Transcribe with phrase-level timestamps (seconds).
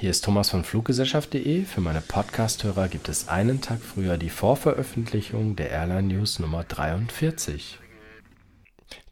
[0.00, 1.64] Hier ist Thomas von Fluggesellschaft.de.
[1.64, 7.78] Für meine Podcasthörer gibt es einen Tag früher die Vorveröffentlichung der Airline News Nummer 43.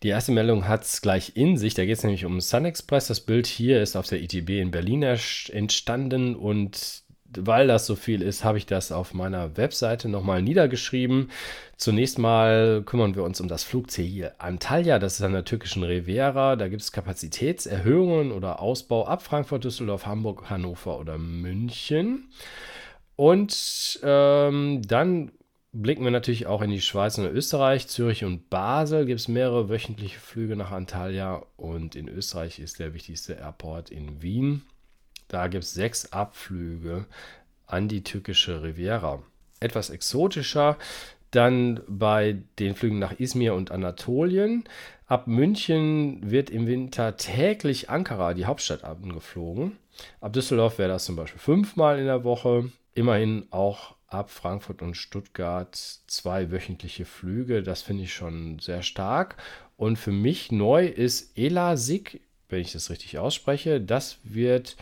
[0.03, 1.75] Die erste Meldung hat es gleich in sich.
[1.75, 3.09] Da geht es nämlich um Sun Express.
[3.09, 7.03] Das Bild hier ist auf der ITB in Berlin entstanden und
[7.37, 11.31] weil das so viel ist, habe ich das auf meiner Webseite nochmal niedergeschrieben.
[11.77, 16.57] Zunächst mal kümmern wir uns um das Flugziel Antalya, das ist an der türkischen Riviera.
[16.57, 22.31] Da gibt es Kapazitätserhöhungen oder Ausbau ab Frankfurt, Düsseldorf, Hamburg, Hannover oder München.
[23.17, 25.33] Und ähm, dann
[25.73, 27.89] blicken wir natürlich auch in die Schweiz und Österreich.
[27.89, 32.95] Zürich und Basel gibt es mehrere wöchentliche Flüge nach Antalya und in Österreich ist der
[32.95, 34.63] wichtigste Airport in Wien.
[35.29, 37.07] Da gibt es sechs Abflüge
[37.67, 39.23] an die türkische Riviera.
[39.61, 40.77] Etwas exotischer
[41.31, 44.65] dann bei den Flügen nach Izmir und Anatolien.
[45.07, 49.77] Ab München wird im Winter täglich Ankara, die Hauptstadt, angeflogen.
[50.21, 52.71] Ab Düsseldorf wäre das zum Beispiel fünfmal in der Woche.
[52.95, 55.75] Immerhin auch ab Frankfurt und Stuttgart
[56.07, 57.63] zwei wöchentliche Flüge.
[57.63, 59.37] Das finde ich schon sehr stark.
[59.77, 63.81] Und für mich neu ist Elasik, wenn ich das richtig ausspreche.
[63.81, 64.77] Das wird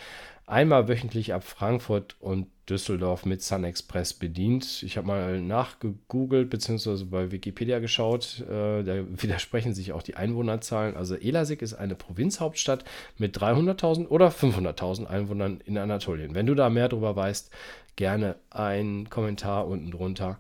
[0.46, 4.82] einmal wöchentlich ab Frankfurt und Düsseldorf mit Sun Express bedient.
[4.82, 7.04] Ich habe mal nachgegoogelt bzw.
[7.04, 8.40] bei Wikipedia geschaut.
[8.48, 10.96] Äh, da widersprechen sich auch die Einwohnerzahlen.
[10.96, 12.84] Also Elasik ist eine Provinzhauptstadt
[13.18, 16.34] mit 300.000 oder 500.000 Einwohnern in Anatolien.
[16.34, 17.50] Wenn du da mehr darüber weißt,
[17.94, 20.38] gerne ein Kommentar unten drunter.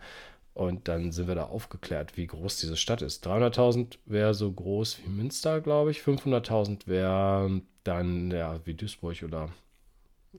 [0.54, 3.26] Und dann sind wir da aufgeklärt, wie groß diese Stadt ist.
[3.26, 6.00] 300.000 wäre so groß wie Münster, glaube ich.
[6.00, 9.50] 500.000 wäre dann ja, wie Duisburg oder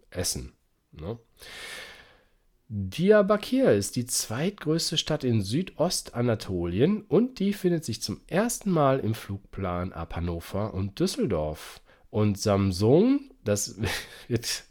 [0.10, 0.54] Essen.
[0.92, 1.20] Ne?
[2.70, 9.14] Diyarbakir ist die zweitgrößte Stadt in Südostanatolien und die findet sich zum ersten Mal im
[9.14, 11.82] Flugplan ab Hannover und Düsseldorf.
[12.10, 13.80] Und Samsung, das
[14.28, 14.66] wird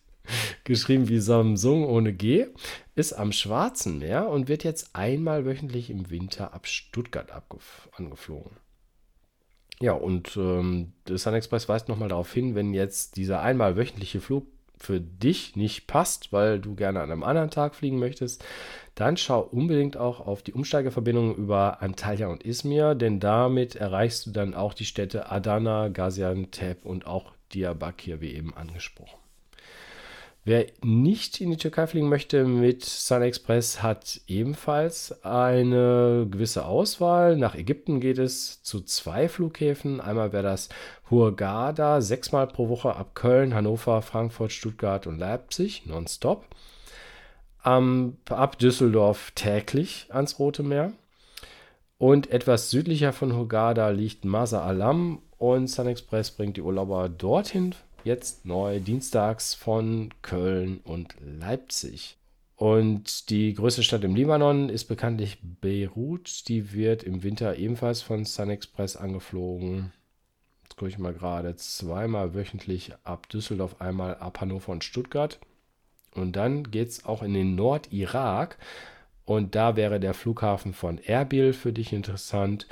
[0.65, 2.49] geschrieben wie Samsung ohne G,
[2.95, 7.31] ist am Schwarzen Meer und wird jetzt einmal wöchentlich im Winter ab Stuttgart
[7.93, 8.57] angeflogen.
[9.81, 14.21] Ja, und ähm, der Sun Express weist nochmal darauf hin, wenn jetzt dieser einmal wöchentliche
[14.21, 14.47] Flug
[14.79, 18.45] für dich nicht passt, weil du gerne an einem anderen Tag fliegen möchtest,
[18.95, 24.31] dann schau unbedingt auch auf die Umsteigeverbindungen über Antalya und Izmir, denn damit erreichst du
[24.31, 29.19] dann auch die Städte Adana, Gaziantep und auch Diyarbakir, wie eben angesprochen.
[30.47, 37.37] Wer nicht in die Türkei fliegen möchte mit Sun Express, hat ebenfalls eine gewisse Auswahl.
[37.37, 40.01] Nach Ägypten geht es zu zwei Flughäfen.
[40.01, 40.69] Einmal wäre das
[41.11, 46.45] Hurghada, sechsmal pro Woche ab Köln, Hannover, Frankfurt, Stuttgart und Leipzig, nonstop.
[47.65, 50.93] Ähm, ab Düsseldorf täglich ans Rote Meer.
[51.99, 57.75] Und etwas südlicher von Hurghada liegt Masa Alam und Sun Express bringt die Urlauber dorthin
[58.07, 62.17] jetzt neu dienstags von Köln und Leipzig.
[62.55, 66.49] Und die größte Stadt im Libanon ist bekanntlich Beirut.
[66.49, 69.93] Die wird im Winter ebenfalls von Sun Express angeflogen.
[70.63, 71.55] Jetzt gucke ich mal gerade.
[71.57, 75.39] Zweimal wöchentlich ab Düsseldorf, einmal ab Hannover und Stuttgart.
[76.15, 78.57] Und dann geht es auch in den Nordirak.
[79.27, 82.69] Und da wäre der Flughafen von Erbil für dich interessant.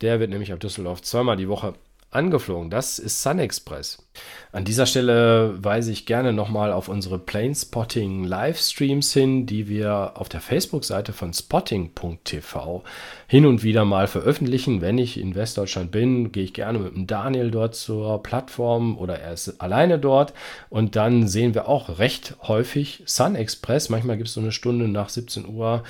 [0.00, 1.74] Der wird nämlich ab Düsseldorf zweimal die Woche
[2.16, 2.70] angeflogen.
[2.70, 4.02] Das ist Sun Express.
[4.50, 10.28] An dieser Stelle weise ich gerne nochmal auf unsere Planespotting Livestreams hin, die wir auf
[10.28, 12.82] der Facebook-Seite von spotting.tv
[13.28, 14.80] hin und wieder mal veröffentlichen.
[14.80, 19.20] Wenn ich in Westdeutschland bin, gehe ich gerne mit dem Daniel dort zur Plattform oder
[19.20, 20.32] er ist alleine dort
[20.70, 23.90] und dann sehen wir auch recht häufig Sun Express.
[23.90, 25.84] Manchmal gibt es so eine Stunde nach 17 Uhr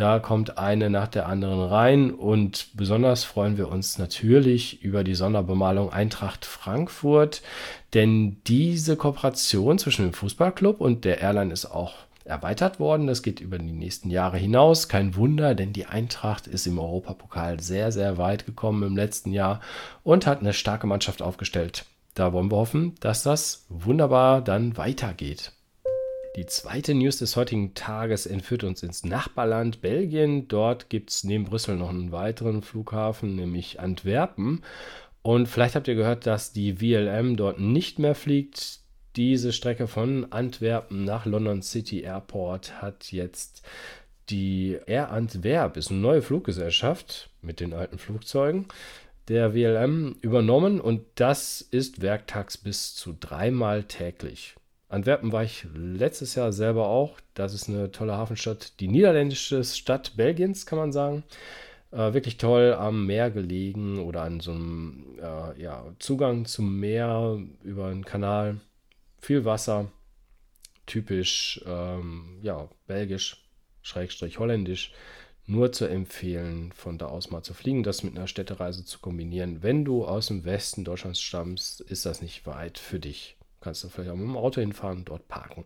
[0.00, 5.14] da kommt eine nach der anderen rein und besonders freuen wir uns natürlich über die
[5.14, 7.42] Sonderbemalung Eintracht Frankfurt,
[7.92, 11.94] denn diese Kooperation zwischen dem Fußballclub und der Airline ist auch
[12.24, 13.06] erweitert worden.
[13.06, 14.88] Das geht über die nächsten Jahre hinaus.
[14.88, 19.60] Kein Wunder, denn die Eintracht ist im Europapokal sehr, sehr weit gekommen im letzten Jahr
[20.02, 21.84] und hat eine starke Mannschaft aufgestellt.
[22.14, 25.52] Da wollen wir hoffen, dass das wunderbar dann weitergeht.
[26.36, 30.46] Die zweite News des heutigen Tages entführt uns ins Nachbarland Belgien.
[30.46, 34.62] Dort gibt es neben Brüssel noch einen weiteren Flughafen, nämlich Antwerpen.
[35.22, 38.78] Und vielleicht habt ihr gehört, dass die VLM dort nicht mehr fliegt.
[39.16, 43.62] Diese Strecke von Antwerpen nach London City Airport hat jetzt
[44.28, 48.66] die Air Antwerp, ist eine neue Fluggesellschaft mit den alten Flugzeugen
[49.30, 54.56] der WLM übernommen und das ist werktags bis zu dreimal täglich.
[54.90, 57.18] Antwerpen war ich letztes Jahr selber auch.
[57.34, 58.78] Das ist eine tolle Hafenstadt.
[58.80, 61.22] Die niederländische Stadt Belgiens, kann man sagen.
[61.92, 67.38] Äh, wirklich toll am Meer gelegen oder an so einem äh, ja, Zugang zum Meer
[67.62, 68.60] über einen Kanal.
[69.20, 69.90] Viel Wasser.
[70.86, 73.44] typisch ähm, ja, belgisch,
[73.82, 74.92] schrägstrich holländisch,
[75.46, 79.62] nur zu empfehlen, von da aus mal zu fliegen, das mit einer Städtereise zu kombinieren.
[79.62, 83.36] Wenn du aus dem Westen Deutschlands stammst, ist das nicht weit für dich.
[83.60, 85.64] Kannst du vielleicht auch mit dem Auto hinfahren und dort parken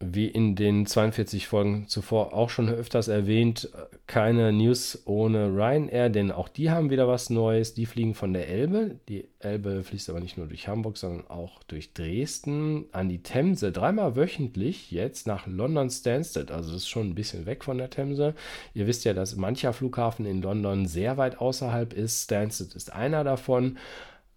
[0.00, 3.68] wie in den 42 Folgen zuvor auch schon öfters erwähnt,
[4.06, 7.74] keine News ohne Ryanair, denn auch die haben wieder was Neues.
[7.74, 9.00] Die fliegen von der Elbe.
[9.08, 13.72] Die Elbe fließt aber nicht nur durch Hamburg, sondern auch durch Dresden an die Themse.
[13.72, 16.52] Dreimal wöchentlich jetzt nach London Stansted.
[16.52, 18.34] Also das ist schon ein bisschen weg von der Themse.
[18.74, 22.24] Ihr wisst ja, dass mancher Flughafen in London sehr weit außerhalb ist.
[22.24, 23.78] Stansted ist einer davon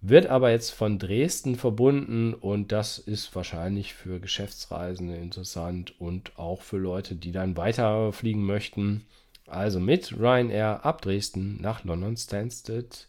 [0.01, 6.61] wird aber jetzt von Dresden verbunden und das ist wahrscheinlich für Geschäftsreisende interessant und auch
[6.61, 9.05] für Leute, die dann weiterfliegen möchten.
[9.47, 13.07] Also mit Ryanair ab Dresden nach London Stansted.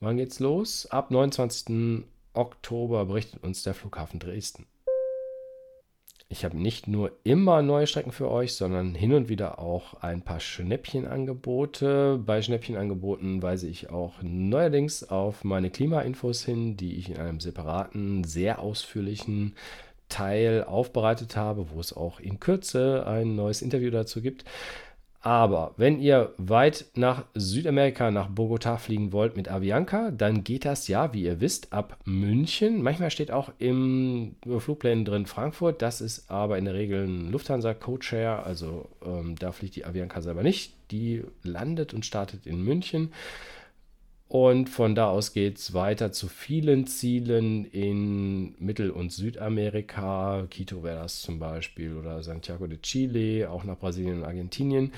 [0.00, 0.86] Wann geht's los?
[0.86, 2.04] Ab 29.
[2.34, 4.66] Oktober berichtet uns der Flughafen Dresden.
[6.32, 10.22] Ich habe nicht nur immer neue Strecken für euch, sondern hin und wieder auch ein
[10.22, 12.18] paar Schnäppchenangebote.
[12.24, 18.24] Bei Schnäppchenangeboten weise ich auch neuerdings auf meine Klimainfos hin, die ich in einem separaten,
[18.24, 19.56] sehr ausführlichen
[20.08, 24.46] Teil aufbereitet habe, wo es auch in Kürze ein neues Interview dazu gibt.
[25.24, 30.88] Aber wenn ihr weit nach Südamerika, nach Bogotá fliegen wollt mit Avianca, dann geht das
[30.88, 32.82] ja, wie ihr wisst, ab München.
[32.82, 35.80] Manchmal steht auch im Flugplan drin Frankfurt.
[35.80, 38.42] Das ist aber in der Regel ein Lufthansa Codeshare.
[38.42, 40.74] Also ähm, da fliegt die Avianca selber nicht.
[40.90, 43.12] Die landet und startet in München.
[44.32, 50.46] Und von da aus geht es weiter zu vielen Zielen in Mittel- und Südamerika.
[50.50, 54.94] Quito wäre das zum Beispiel oder Santiago de Chile, auch nach Brasilien und Argentinien.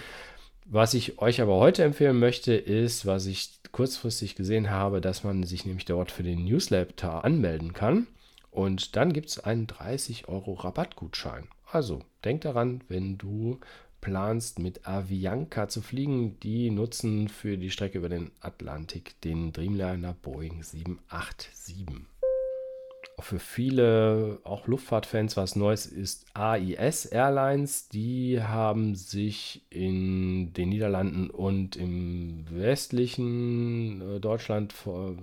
[0.66, 5.42] Was ich euch aber heute empfehlen möchte, ist, was ich kurzfristig gesehen habe, dass man
[5.42, 8.06] sich nämlich dort für den Newsletter anmelden kann.
[8.52, 11.48] Und dann gibt es einen 30 Euro Rabattgutschein.
[11.72, 13.58] Also denk daran, wenn du
[14.04, 20.12] planst, mit Avianca zu fliegen, die nutzen für die Strecke über den Atlantik den Dreamliner
[20.12, 21.86] Boeing 787.
[23.16, 27.88] Auch für viele, auch Luftfahrtfans, was Neues ist AIS Airlines.
[27.88, 34.74] Die haben sich in den Niederlanden und im westlichen äh, Deutschland,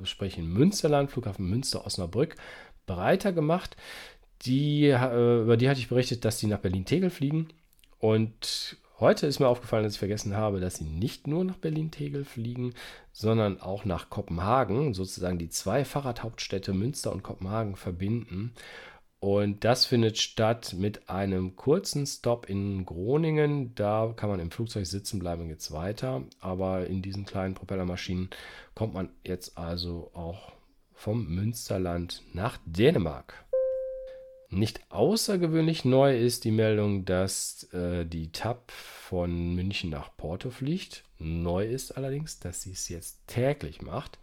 [0.04, 2.36] sprich in Münsterland, Flughafen Münster-Osnabrück,
[2.88, 3.78] breiter gemacht.
[4.44, 7.50] Die, äh, über die hatte ich berichtet, dass die nach Berlin-Tegel fliegen
[8.02, 12.26] und heute ist mir aufgefallen, dass ich vergessen habe, dass sie nicht nur nach Berlin-Tegel
[12.26, 12.74] fliegen,
[13.14, 18.54] sondern auch nach Kopenhagen, sozusagen die zwei Fahrradhauptstädte Münster und Kopenhagen verbinden.
[19.20, 23.76] Und das findet statt mit einem kurzen Stop in Groningen.
[23.76, 26.24] Da kann man im Flugzeug sitzen bleiben und geht es weiter.
[26.40, 28.32] Aber in diesen kleinen Propellermaschinen
[28.74, 30.54] kommt man jetzt also auch
[30.96, 33.46] vom Münsterland nach Dänemark.
[34.54, 41.06] Nicht außergewöhnlich neu ist die Meldung, dass äh, die TAP von München nach Porto fliegt.
[41.20, 44.20] Neu ist allerdings, dass sie es jetzt täglich macht.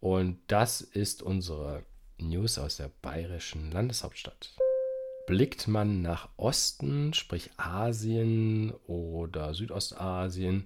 [0.00, 1.82] Und das ist unsere
[2.16, 4.54] News aus der bayerischen Landeshauptstadt.
[5.26, 10.64] Blickt man nach Osten, sprich Asien oder Südostasien,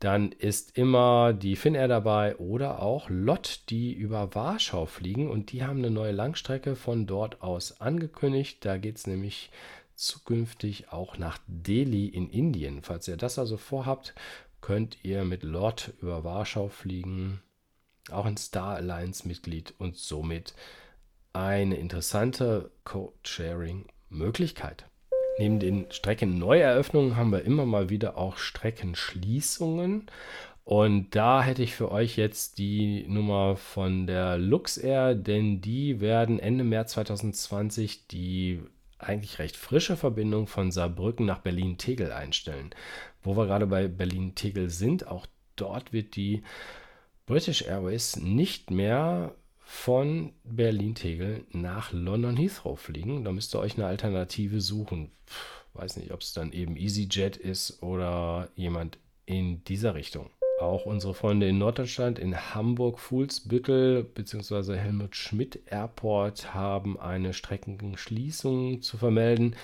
[0.00, 5.62] dann ist immer die Finnair dabei oder auch LOT, die über Warschau fliegen und die
[5.62, 8.64] haben eine neue Langstrecke von dort aus angekündigt.
[8.64, 9.50] Da geht es nämlich
[9.94, 12.80] zukünftig auch nach Delhi in Indien.
[12.82, 14.14] Falls ihr das also vorhabt,
[14.62, 17.42] könnt ihr mit LOT über Warschau fliegen.
[18.10, 20.54] Auch ein Star Alliance Mitglied und somit
[21.34, 24.89] eine interessante Code-Sharing-Möglichkeit.
[25.40, 30.04] Neben den Streckenneueröffnungen haben wir immer mal wieder auch Streckenschließungen.
[30.64, 36.40] Und da hätte ich für euch jetzt die Nummer von der Luxair, denn die werden
[36.40, 38.60] Ende März 2020 die
[38.98, 42.68] eigentlich recht frische Verbindung von Saarbrücken nach Berlin-Tegel einstellen.
[43.22, 46.42] Wo wir gerade bei Berlin-Tegel sind, auch dort wird die
[47.24, 49.34] British Airways nicht mehr
[49.72, 53.24] von Berlin-Tegel nach London Heathrow fliegen.
[53.24, 55.12] Da müsst ihr euch eine Alternative suchen.
[55.24, 60.28] Puh, weiß nicht, ob es dann eben EasyJet ist oder jemand in dieser Richtung.
[60.60, 64.76] Auch unsere Freunde in Norddeutschland, in Hamburg, Fuhlsbüttel bzw.
[64.76, 69.54] Helmut Schmidt Airport haben eine Streckenschließung zu vermelden.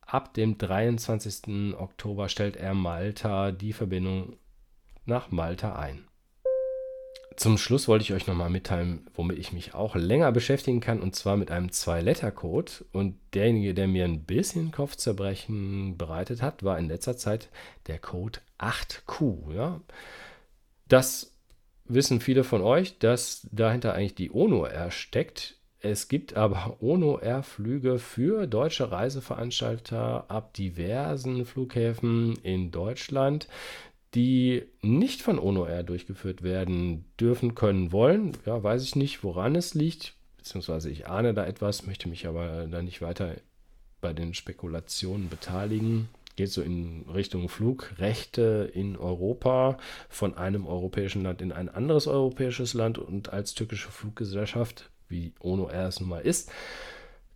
[0.00, 1.74] Ab dem 23.
[1.76, 4.36] Oktober stellt Air Malta die Verbindung
[5.06, 6.04] nach Malta ein.
[7.36, 11.14] Zum Schluss wollte ich euch nochmal mitteilen, womit ich mich auch länger beschäftigen kann, und
[11.14, 12.72] zwar mit einem Zwei-Letter-Code.
[12.92, 17.48] Und derjenige, der mir ein bisschen Kopfzerbrechen bereitet hat, war in letzter Zeit
[17.86, 19.54] der Code 8Q.
[19.54, 19.80] Ja?
[20.88, 21.32] Das
[21.84, 25.56] wissen viele von euch, dass dahinter eigentlich die ONUR steckt.
[25.80, 33.48] Es gibt aber ONO-Air-Flüge für deutsche Reiseveranstalter ab diversen Flughäfen in Deutschland,
[34.14, 38.32] die nicht von ONO-Air durchgeführt werden dürfen, können, wollen.
[38.44, 42.66] Ja, weiß ich nicht, woran es liegt, beziehungsweise ich ahne da etwas, möchte mich aber
[42.66, 43.36] da nicht weiter
[44.00, 46.08] bei den Spekulationen beteiligen.
[46.36, 52.74] Geht so in Richtung Flugrechte in Europa von einem europäischen Land in ein anderes europäisches
[52.74, 56.50] Land und als türkische Fluggesellschaft, wie ONO Air es nun mal ist,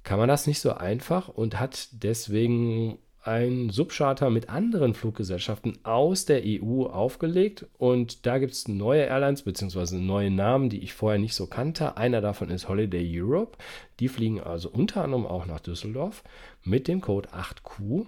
[0.05, 6.27] kann man das nicht so einfach und hat deswegen ein Subcharter mit anderen Fluggesellschaften aus
[6.27, 9.97] der EU aufgelegt und da gibt es neue Airlines bzw.
[9.97, 11.97] neue Namen, die ich vorher nicht so kannte.
[11.97, 13.57] Einer davon ist Holiday Europe.
[13.99, 16.23] Die fliegen also unter anderem auch nach Düsseldorf
[16.65, 18.07] mit dem Code 8Q.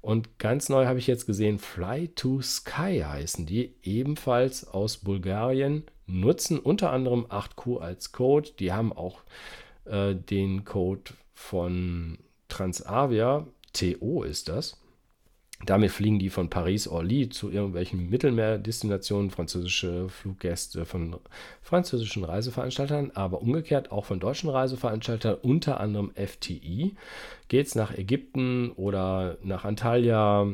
[0.00, 5.84] Und ganz neu habe ich jetzt gesehen, Fly to Sky heißen die, ebenfalls aus Bulgarien,
[6.06, 8.50] nutzen unter anderem 8Q als Code.
[8.58, 9.20] Die haben auch
[9.84, 12.18] äh, den Code von
[12.48, 14.78] Transavia TO ist das.
[15.64, 21.16] Damit fliegen die von Paris-Orly zu irgendwelchen Mittelmeerdestinationen, französische Fluggäste von
[21.62, 26.94] französischen Reiseveranstaltern, aber umgekehrt auch von deutschen Reiseveranstaltern, unter anderem FTI.
[27.48, 30.46] Geht es nach Ägypten oder nach Antalya?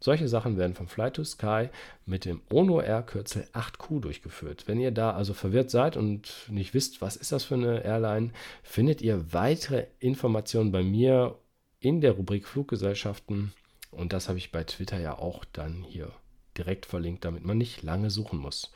[0.00, 1.68] Solche Sachen werden von Fly to Sky
[2.06, 4.64] mit dem Ono Air Kürzel 8Q durchgeführt.
[4.66, 8.30] Wenn ihr da also verwirrt seid und nicht wisst, was ist das für eine Airline,
[8.62, 11.36] findet ihr weitere Informationen bei mir
[11.82, 13.52] in der Rubrik Fluggesellschaften.
[13.90, 16.10] Und das habe ich bei Twitter ja auch dann hier
[16.56, 18.72] direkt verlinkt, damit man nicht lange suchen muss.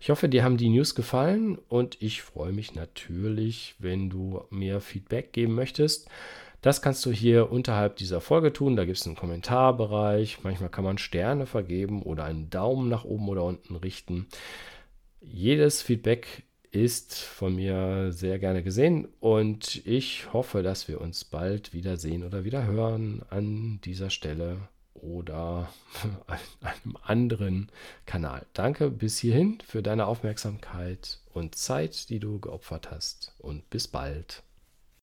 [0.00, 4.80] Ich hoffe, dir haben die News gefallen und ich freue mich natürlich, wenn du mir
[4.80, 6.08] Feedback geben möchtest.
[6.62, 8.76] Das kannst du hier unterhalb dieser Folge tun.
[8.76, 10.38] Da gibt es einen Kommentarbereich.
[10.42, 14.26] Manchmal kann man Sterne vergeben oder einen Daumen nach oben oder unten richten.
[15.20, 16.44] Jedes Feedback
[16.84, 22.44] ist von mir sehr gerne gesehen und ich hoffe, dass wir uns bald wiedersehen oder
[22.44, 24.58] wieder hören an dieser Stelle
[24.92, 25.70] oder
[26.26, 27.68] an einem anderen
[28.04, 28.44] Kanal.
[28.52, 34.42] Danke bis hierhin für deine Aufmerksamkeit und Zeit, die du geopfert hast und bis bald.